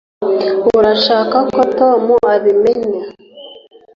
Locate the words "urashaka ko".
0.77-1.61